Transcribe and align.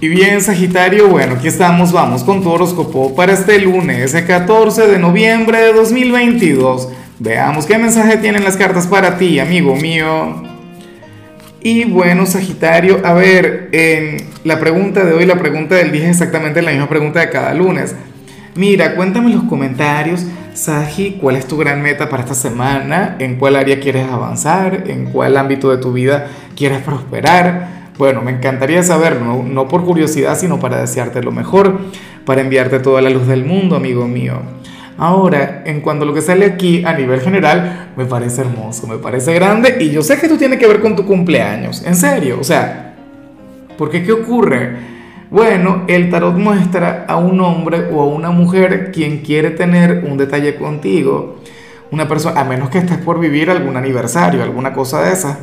Y 0.00 0.06
bien, 0.06 0.40
Sagitario, 0.40 1.08
bueno, 1.08 1.34
aquí 1.34 1.48
estamos, 1.48 1.90
vamos 1.90 2.22
con 2.22 2.40
tu 2.40 2.50
horóscopo 2.50 3.16
para 3.16 3.32
este 3.32 3.58
lunes, 3.58 4.14
el 4.14 4.26
14 4.26 4.86
de 4.86 4.96
noviembre 4.96 5.58
de 5.58 5.72
2022. 5.72 6.88
Veamos 7.18 7.66
qué 7.66 7.78
mensaje 7.78 8.16
tienen 8.18 8.44
las 8.44 8.56
cartas 8.56 8.86
para 8.86 9.18
ti, 9.18 9.40
amigo 9.40 9.74
mío. 9.74 10.40
Y 11.60 11.84
bueno, 11.86 12.26
Sagitario, 12.26 13.00
a 13.04 13.12
ver, 13.12 13.70
en 13.72 14.28
la 14.44 14.60
pregunta 14.60 15.04
de 15.04 15.14
hoy, 15.14 15.26
la 15.26 15.34
pregunta 15.34 15.74
del 15.74 15.90
día 15.90 16.04
es 16.04 16.10
exactamente 16.10 16.62
la 16.62 16.70
misma 16.70 16.88
pregunta 16.88 17.18
de 17.18 17.30
cada 17.30 17.52
lunes. 17.52 17.96
Mira, 18.54 18.94
cuéntame 18.94 19.32
en 19.32 19.38
los 19.38 19.44
comentarios, 19.46 20.24
Sagi, 20.54 21.18
cuál 21.20 21.34
es 21.34 21.46
tu 21.46 21.56
gran 21.56 21.82
meta 21.82 22.08
para 22.08 22.22
esta 22.22 22.36
semana, 22.36 23.16
en 23.18 23.34
cuál 23.34 23.56
área 23.56 23.80
quieres 23.80 24.06
avanzar, 24.08 24.84
en 24.86 25.06
cuál 25.06 25.36
ámbito 25.36 25.70
de 25.70 25.78
tu 25.78 25.92
vida 25.92 26.28
quieres 26.54 26.82
prosperar. 26.82 27.77
Bueno, 27.98 28.22
me 28.22 28.30
encantaría 28.30 28.82
saberlo, 28.84 29.42
no, 29.42 29.66
por 29.66 29.84
curiosidad, 29.84 30.38
sino 30.38 30.60
para 30.60 30.80
desearte 30.80 31.20
lo 31.20 31.32
mejor, 31.32 31.80
para 32.24 32.40
enviarte 32.40 32.78
toda 32.78 33.02
la 33.02 33.10
luz 33.10 33.26
del 33.26 33.44
mundo, 33.44 33.74
amigo 33.74 34.06
mío. 34.06 34.40
Ahora, 34.96 35.62
en 35.66 35.80
cuanto 35.80 36.04
a 36.04 36.06
lo 36.06 36.14
que 36.14 36.22
sale 36.22 36.46
aquí 36.46 36.84
a 36.84 36.92
nivel 36.92 37.20
general, 37.20 37.90
me 37.96 38.04
parece 38.04 38.42
hermoso, 38.42 38.86
me 38.86 38.98
parece 38.98 39.34
grande 39.34 39.78
y 39.80 39.90
yo 39.90 40.02
sé 40.02 40.18
que 40.18 40.26
esto 40.26 40.38
tiene 40.38 40.58
que 40.58 40.66
ver 40.68 40.80
con 40.80 40.94
tu 40.94 41.04
cumpleaños, 41.04 41.84
en 41.84 41.96
serio, 41.96 42.38
o 42.40 42.44
sea, 42.44 42.94
porque 43.76 44.04
¿qué 44.04 44.12
ocurre? 44.12 44.76
Bueno, 45.30 45.82
el 45.88 46.08
tarot 46.08 46.36
muestra 46.36 47.04
a 47.06 47.16
un 47.16 47.40
hombre 47.40 47.88
o 47.92 48.02
a 48.02 48.06
una 48.06 48.30
mujer 48.30 48.92
quien 48.92 49.18
quiere 49.18 49.50
tener 49.50 50.04
un 50.08 50.16
detalle 50.16 50.54
contigo, 50.54 51.40
una 51.90 52.06
persona, 52.06 52.40
a 52.40 52.44
menos 52.44 52.70
que 52.70 52.78
estés 52.78 52.98
por 52.98 53.18
vivir 53.18 53.50
algún 53.50 53.76
aniversario, 53.76 54.42
alguna 54.42 54.72
cosa 54.72 55.02
de 55.02 55.12
esa. 55.12 55.38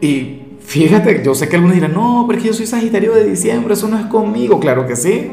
Y 0.00 0.47
Fíjate, 0.68 1.22
yo 1.24 1.34
sé 1.34 1.48
que 1.48 1.56
algunos 1.56 1.76
dirán, 1.76 1.94
no, 1.94 2.26
pero 2.28 2.36
es 2.36 2.42
que 2.42 2.50
yo 2.50 2.54
soy 2.54 2.66
Sagitario 2.66 3.14
de 3.14 3.24
diciembre, 3.24 3.72
eso 3.72 3.88
no 3.88 3.98
es 3.98 4.04
conmigo. 4.04 4.60
Claro 4.60 4.86
que 4.86 4.96
sí. 4.96 5.30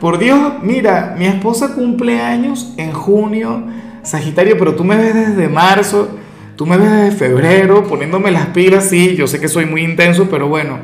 Por 0.00 0.18
Dios, 0.18 0.38
mira, 0.62 1.16
mi 1.18 1.26
esposa 1.26 1.74
cumple 1.74 2.20
años 2.20 2.72
en 2.76 2.92
junio, 2.92 3.64
Sagitario, 4.04 4.56
pero 4.56 4.76
tú 4.76 4.84
me 4.84 4.96
ves 4.96 5.14
desde 5.14 5.48
marzo, 5.48 6.10
tú 6.54 6.64
me 6.64 6.76
ves 6.76 6.92
desde 6.92 7.10
febrero, 7.10 7.88
poniéndome 7.88 8.30
las 8.30 8.46
pilas, 8.48 8.88
sí, 8.88 9.16
yo 9.16 9.26
sé 9.26 9.40
que 9.40 9.48
soy 9.48 9.66
muy 9.66 9.82
intenso, 9.82 10.28
pero 10.30 10.46
bueno, 10.46 10.78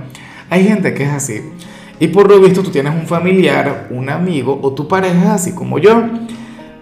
hay 0.51 0.65
gente 0.65 0.93
que 0.93 1.05
es 1.05 1.11
así. 1.11 1.41
Y 2.01 2.09
por 2.09 2.29
lo 2.29 2.41
visto 2.41 2.65
tú 2.65 2.71
tienes 2.71 2.93
un 2.93 3.07
familiar, 3.07 3.87
un 3.91 4.11
amigo 4.11 4.59
o 4.61 4.73
tu 4.73 4.89
pareja 4.89 5.35
así 5.35 5.53
como 5.53 5.79
yo. 5.79 6.03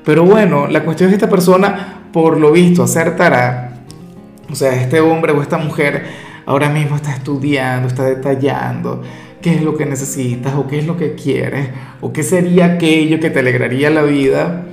Pero 0.03 0.25
bueno, 0.25 0.67
la 0.67 0.83
cuestión 0.83 1.11
es 1.11 1.13
que 1.13 1.25
esta 1.25 1.29
persona, 1.29 2.05
por 2.11 2.41
lo 2.41 2.53
visto, 2.53 2.83
acertará, 2.83 3.83
o 4.51 4.55
sea, 4.55 4.73
este 4.73 5.01
hombre 5.01 5.33
o 5.33 5.43
esta 5.43 5.59
mujer, 5.59 6.26
ahora 6.47 6.71
mismo 6.71 6.97
está 6.97 7.13
estudiando, 7.13 7.89
está 7.89 8.05
detallando 8.05 9.03
qué 9.43 9.55
es 9.55 9.63
lo 9.63 9.77
que 9.77 9.85
necesitas 9.85 10.55
o 10.55 10.67
qué 10.67 10.79
es 10.79 10.87
lo 10.87 10.97
que 10.97 11.15
quieres 11.15 11.69
o 12.01 12.13
qué 12.13 12.23
sería 12.23 12.67
aquello 12.67 13.21
que 13.21 13.31
te 13.31 13.41
alegraría 13.41 13.91
la 13.91 14.03
vida. 14.03 14.67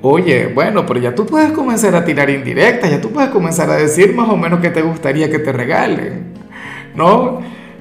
Oye, 0.00 0.46
bueno, 0.46 0.86
pero 0.86 1.00
ya 1.00 1.14
tú 1.14 1.26
puedes 1.26 1.50
comenzar 1.52 1.94
a 1.96 2.04
tirar 2.04 2.30
indirectas, 2.30 2.90
ya 2.90 3.00
tú 3.00 3.10
puedes 3.10 3.30
comenzar 3.30 3.68
a 3.68 3.76
decir 3.76 4.14
más 4.14 4.28
o 4.28 4.36
menos 4.36 4.60
qué 4.60 4.70
te 4.70 4.80
gustaría 4.80 5.28
que 5.28 5.40
te 5.40 5.52
regalen. 5.52 6.34
¿No? 6.94 7.40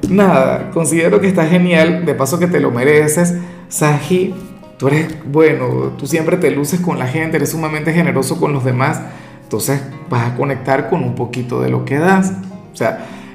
Nada, 0.09 0.71
considero 0.71 1.21
que 1.21 1.27
está 1.27 1.45
genial, 1.45 2.05
de 2.05 2.13
paso 2.15 2.39
que 2.39 2.47
te 2.47 2.59
lo 2.59 2.71
mereces. 2.71 3.35
Saji, 3.69 4.33
tú 4.77 4.87
eres 4.87 5.15
bueno, 5.25 5.93
tú 5.97 6.07
siempre 6.07 6.37
te 6.37 6.51
luces 6.51 6.79
con 6.79 6.97
la 6.97 7.07
gente, 7.07 7.37
eres 7.37 7.51
sumamente 7.51 7.93
generoso 7.93 8.39
con 8.39 8.53
los 8.53 8.63
demás, 8.63 9.01
entonces 9.43 9.81
vas 10.09 10.31
a 10.31 10.35
conectar 10.35 10.89
con 10.89 11.03
un 11.03 11.15
poquito 11.15 11.61
de 11.61 11.69
lo 11.69 11.85
que 11.85 11.97
das. 11.97 12.33
O 12.73 12.75
sea, 12.75 13.05